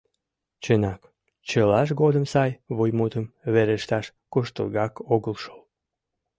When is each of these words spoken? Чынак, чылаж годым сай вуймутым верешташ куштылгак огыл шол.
Чынак, 0.63 1.01
чылаж 1.49 1.89
годым 2.01 2.25
сай 2.33 2.51
вуймутым 2.75 3.25
верешташ 3.53 4.05
куштылгак 4.31 4.93
огыл 5.13 5.35
шол. 5.43 5.61